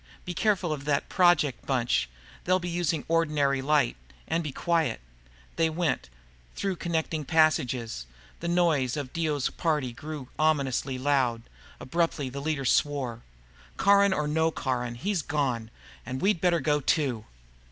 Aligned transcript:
Be 0.25 0.33
careful 0.33 0.73
of 0.73 0.85
that 0.85 1.09
Project 1.09 1.67
bunch 1.67 2.09
they'll 2.45 2.57
be 2.57 2.67
using 2.67 3.05
ordinary 3.07 3.61
light. 3.61 3.95
And 4.27 4.43
be 4.43 4.51
quiet!" 4.51 4.99
They 5.57 5.69
went, 5.69 6.09
through 6.55 6.77
connecting 6.77 7.23
passages. 7.23 8.07
The 8.39 8.47
noise 8.47 8.97
of 8.97 9.13
Dio's 9.13 9.51
party 9.51 9.93
grew 9.93 10.29
ominously 10.39 10.97
loud. 10.97 11.43
Abruptly, 11.79 12.29
the 12.29 12.41
leader 12.41 12.65
swore. 12.65 13.21
"Caron 13.77 14.11
or 14.11 14.27
no 14.27 14.49
Caron, 14.49 14.95
he's 14.95 15.21
gone. 15.21 15.69
And 16.03 16.19
we'd 16.19 16.41
better 16.41 16.59
go, 16.61 16.79
too." 16.79 17.25